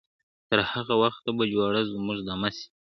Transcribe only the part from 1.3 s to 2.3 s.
به جوړه زموږ